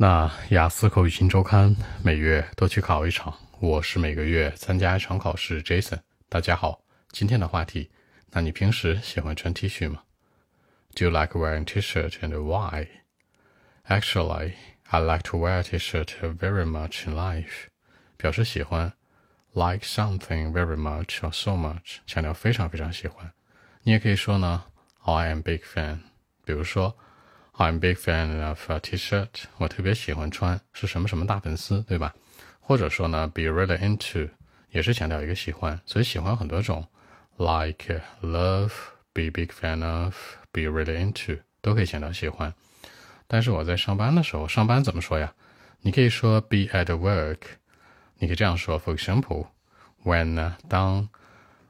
[0.00, 1.74] 那雅思口语新周刊
[2.04, 5.60] 每月都去考一场，我是每个月参加一场考试。
[5.60, 7.90] Jason，大家好，今天的话题，
[8.30, 10.04] 那你平时喜欢穿 T 恤吗
[10.94, 12.86] ？Do you like wearing T-shirt and why?
[13.88, 14.52] Actually,
[14.84, 17.66] I like to wear T-shirt very much in life.
[18.16, 18.92] 表示喜欢
[19.52, 23.32] ，like something very much or so much，强调非常非常喜欢。
[23.82, 24.62] 你也可以说呢
[25.02, 25.98] ，I am big fan。
[26.44, 26.96] 比如说。
[27.57, 29.43] I'm big fan of a T-shirt。
[29.57, 32.13] 我特别喜欢穿，是什么什么大粉丝，对吧？
[32.59, 34.29] 或者说呢，be really into，
[34.71, 35.79] 也是强调一个喜欢。
[35.85, 36.87] 所以喜欢很多种，
[37.37, 38.71] like love,
[39.13, 40.15] be big fan of,
[40.51, 42.53] be really into，都可以强调喜欢。
[43.27, 45.33] 但是我在上班的时候，上班怎么说呀？
[45.81, 47.37] 你可以说 be at work。
[48.17, 51.09] 你可以这样说，for example，when 当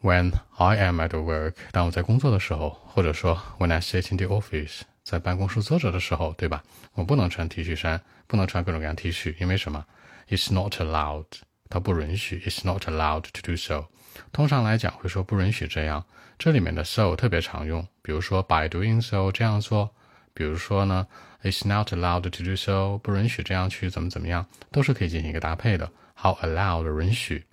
[0.00, 4.82] when I am at work，当我在工作的时候，或者说 when I sit in the office。
[5.03, 6.63] 在办公室坐着的时候，对吧？
[6.93, 9.85] 我不能穿 T 恤衫，不能穿各种各样 T 恤，因为什么
[10.29, 11.25] ？It's not allowed，
[11.69, 12.39] 它不允许。
[12.45, 13.87] It's not allowed to do so。
[14.31, 16.05] 通常来讲会说不允许这样。
[16.37, 19.93] 这里面的 so 特别常用，比如说 by doing so 这样做，
[20.33, 21.07] 比如说呢
[21.43, 25.91] ，It's not allowed to do so，不允许这样去怎么怎么样，都是可以进行一个搭配的。
[26.15, 27.45] How allowed 允许。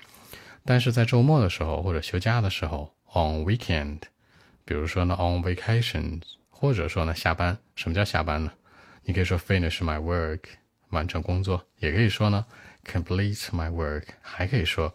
[0.64, 4.00] 但是在周末的时候或者休假的时候，on weekend，
[4.64, 6.22] 比如说呢，on vacations。
[6.60, 8.50] 或者说呢，下班，什么叫下班呢？
[9.04, 10.40] 你可以说 finish my work，
[10.88, 12.44] 完成工作，也可以说呢
[12.84, 14.92] complete my work，还可以说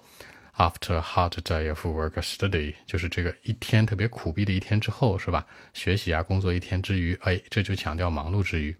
[0.58, 5.48] after a hard day of work study，就是这个一天特别苦逼的一天之后，是吧？
[5.74, 8.76] 学习啊，工作一天之余，哎，这就强调忙碌之余，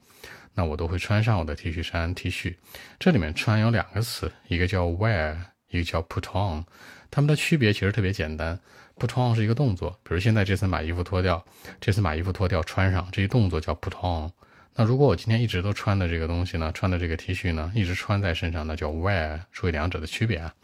[0.54, 2.54] 那我都会穿上我的 T 恤衫 T 恤。
[3.00, 5.38] 这里面穿有两个词，一个叫 wear，
[5.70, 6.66] 一个叫 put on，
[7.14, 8.60] 它们的区别其实特别简单。
[8.98, 11.46] put on 是一个动作，比如现在这次把衣服脱掉，
[11.80, 14.32] 这次把衣服脱掉穿上，这一动作叫 put on。
[14.74, 19.42] 那如果我今天一直都穿的这个东西呢，穿的这个 T 恤呢，一直穿在身上，那叫 wear。
[19.52, 20.56] 注意两者的区别啊。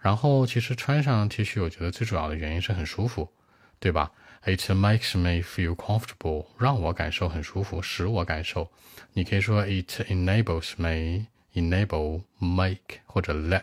[0.00, 3.32] 然后其实穿上 T 恤，我觉得最主要的原因是很舒服，
[3.80, 4.12] 对吧
[4.44, 8.70] ？It makes me feel comfortable，让我感受很舒服，使我感受。
[9.14, 13.62] 你可以说 it enables me，enable make 或者 let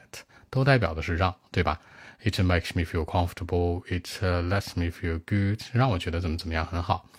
[0.50, 1.80] 都代表的是让，对吧
[2.24, 3.84] ？It makes me feel comfortable.
[3.88, 5.60] It lets me feel good.
[5.74, 7.10] 让我觉得怎么怎么样很好，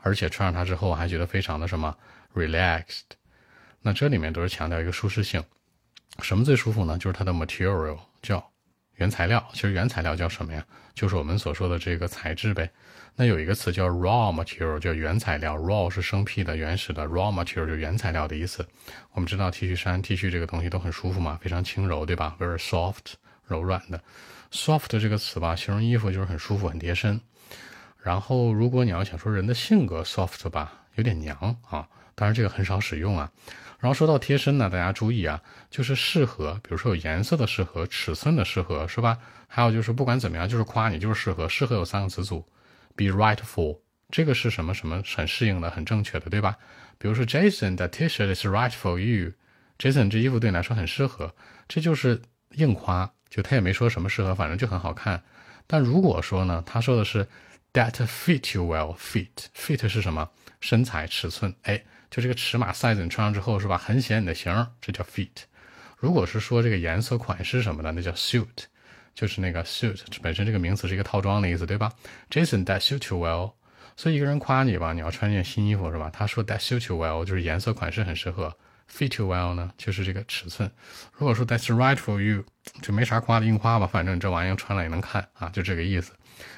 [0.00, 1.96] 而且穿上它之后还觉得非常的什么
[2.34, 3.02] relaxed。
[3.80, 5.42] 那这里面都是强调一个舒适性。
[6.20, 6.98] 什么最舒服呢？
[6.98, 8.44] 就是它的 material 叫
[8.96, 9.48] 原材料。
[9.52, 10.64] 其实原材料叫什么呀？
[10.94, 12.68] 就是我们所说的这个材质呗。
[13.14, 15.56] 那有一个词叫 raw material，叫原材料。
[15.56, 18.66] raw 是生僻的、原始的，raw material 就原材料的意思。
[19.12, 23.14] 我们知道 T 恤衫、T 恤这个东西都很舒服嘛，非常轻柔，对吧？Very soft，
[23.48, 24.00] 柔软的。
[24.52, 27.20] soft 这个词吧，形容衣服就是很舒服、很贴身。
[28.02, 31.36] 然后，如果你要想说人的性格 soft 吧，有点娘
[31.68, 33.30] 啊，当然这个很少使用啊。
[33.78, 39.18] 然后说到贴身呢，大家注意啊，就是适合，比如说有颜色的适合、尺寸的适合，是吧？
[39.46, 41.48] 还有就是不管怎么样，就是夸你就是适合。
[41.48, 42.44] 适合有三个词组
[42.96, 43.78] ，be right for，
[44.10, 46.56] 这个是什么什么很适应的、很正确的，对吧？
[46.98, 51.34] 比如说 Jason 的 T-shirt is right for you，Jason 这衣服对你来说很适合，
[51.68, 52.22] 这就是
[52.54, 53.12] 硬夸。
[53.28, 55.22] 就他也没说什么适合，反正就很好看。
[55.66, 57.26] 但如果说呢，他说的是
[57.72, 60.28] that fit you well，fit，fit 是什么？
[60.60, 65.28] 身材尺寸，哎，就这个尺码 size 你穿上之后是吧，很显你的型，这叫 fit。
[65.96, 68.46] 如果是说这个颜色款式什么的，那叫 suit，
[69.14, 71.92] 就是那个 suit 本身这个名词是一个套装的意思，对吧
[72.30, 73.52] ？Jason that suit you well。
[73.96, 76.08] 所以一个人夸你吧，你要穿件新衣服是吧？
[76.12, 78.56] 他说 that suit you well，就是颜色款式很适合。
[78.90, 80.70] Fit you well 呢，就是这个尺寸。
[81.12, 82.44] 如果说 That's right for you，
[82.82, 86.12] 就没啥夸的硬夸吧，反正这玩意儿穿了也能看啊，就这个意思。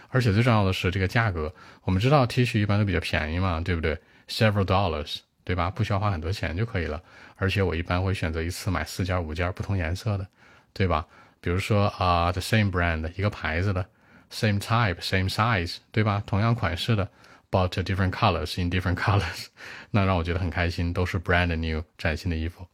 [0.08, 1.52] 而且最重要的是这个价格，
[1.82, 3.98] 我们知道 T 恤一般都比较便宜嘛，对不对
[4.28, 5.70] ？Several dollars，对吧？
[5.70, 7.02] 不需要花很多钱就可以了。
[7.36, 10.26] 而且我一般会选择一次买四件、五件不同颜色的，
[10.72, 11.06] 对吧？
[11.40, 13.86] 比如说啊，the same brand 一个牌子的
[14.30, 16.22] ，same type，same size，对吧？
[16.26, 17.08] 同样款式的。
[17.51, 19.47] Bought different colors in different colors，
[19.91, 22.67] 那让我觉得很开心，都是 brand new 崭新的衣服。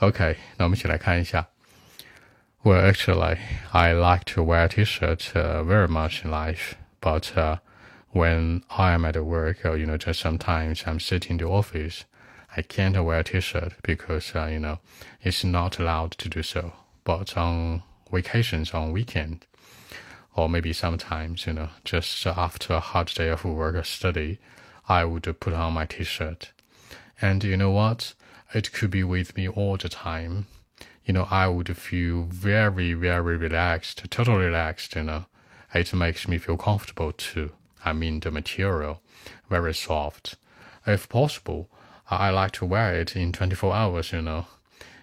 [0.00, 1.46] OK，那我们一起来看一下。
[2.64, 3.38] Well, actually,
[3.70, 7.58] I like to wear t-shirt uh, very much in life, but uh,
[8.12, 12.04] when I am at work, or, you know, just sometimes I'm sitting in the office,
[12.56, 14.78] I can't wear a t-shirt because, uh, you know,
[15.20, 16.72] it's not allowed to do so.
[17.04, 19.46] But on vacations, on weekend,
[20.39, 24.39] or maybe sometimes, you know, just after a hard day of work or study,
[24.87, 26.51] I would put on my t-shirt.
[27.21, 28.13] And you know what?
[28.53, 30.47] It could be with me all the time.
[31.03, 35.25] You know, I would feel very, very relaxed, totally relaxed, you know.
[35.73, 37.51] It makes me feel comfortable too.
[37.83, 39.01] I mean, the material,
[39.49, 40.35] very soft.
[40.87, 41.69] If possible,
[42.09, 44.47] I like to wear it in 24 hours, you know.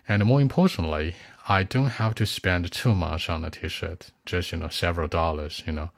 [0.08, 1.17] And more importantly,
[1.49, 5.62] I don't have to spend too much on a t-shirt, just, you know, several dollars,
[5.67, 5.91] you know.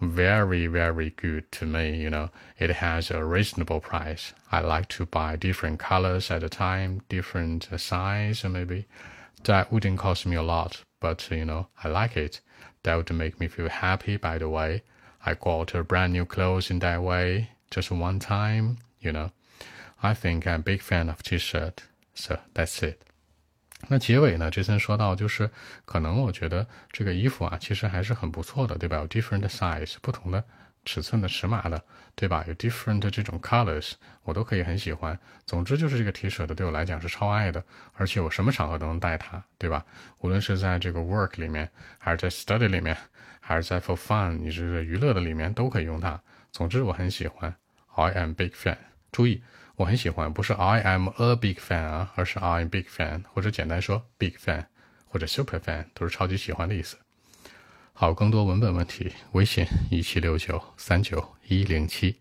[0.00, 2.30] Very, very good to me, you know.
[2.58, 4.32] It has a reasonable price.
[4.50, 8.86] I like to buy different colors at a time, different size maybe.
[9.44, 12.40] That wouldn't cost me a lot, but, you know, I like it.
[12.82, 14.82] That would make me feel happy, by the way.
[15.26, 19.32] I got a brand new clothes in that way, just one time, you know.
[20.02, 21.82] I think I'm a big fan of t-shirt.
[22.14, 23.02] So that's it.
[23.88, 24.50] 那结尾呢？
[24.50, 25.50] 杰森说到，就是
[25.84, 28.98] 可能我觉得这个衣服啊，其实还是很不错的，对吧？
[28.98, 30.44] 有 different size，不同的
[30.84, 31.82] 尺寸的尺码的，
[32.14, 32.44] 对吧？
[32.46, 33.92] 有 different 这种 colors，
[34.22, 35.18] 我都可以很喜欢。
[35.44, 39.84] 总之就是这个 T 恤的对我来讲是超爱的，而且我什么场合都能带它，对吧？
[40.18, 41.68] 无论是在这个 work 里面，
[41.98, 42.96] 还是在 study 里面，
[43.40, 46.20] 还是在 for fun，你这个娱乐的里面都可以用它。
[46.52, 47.52] 总之我很喜欢
[47.96, 48.76] ，I am big fan。
[49.10, 49.42] 注意。
[49.80, 54.66] 我很喜欢，不是 I am a big fan 啊，而是 I am big fan，或者简单说 big fan，
[55.06, 56.98] 或者 super fan，都是超级喜欢的意思。
[57.94, 62.20] 好，更多文本问题，微信一七六九三九一零七。